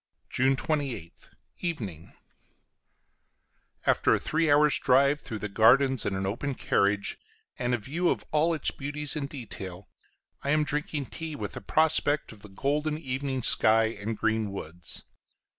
June 0.31 0.55
28th, 0.55 1.29
Evening. 1.59 2.13
After 3.85 4.15
a 4.15 4.19
three 4.19 4.49
hours' 4.49 4.79
drive 4.79 5.21
through 5.21 5.37
the 5.37 5.47
gardens 5.47 6.07
in 6.07 6.15
an 6.15 6.25
open 6.25 6.55
carriage, 6.55 7.19
and 7.59 7.75
a 7.75 7.77
view 7.77 8.09
of 8.09 8.25
all 8.31 8.55
its 8.55 8.71
beauties 8.71 9.15
in 9.15 9.27
detail, 9.27 9.87
I 10.41 10.49
am 10.49 10.63
drinking 10.63 11.11
tea, 11.11 11.35
with 11.35 11.55
a 11.55 11.61
prospect 11.61 12.31
of 12.31 12.41
the 12.41 12.49
golden 12.49 12.97
evening 12.97 13.43
sky 13.43 13.95
and 14.01 14.17
green 14.17 14.51
woods. 14.51 15.03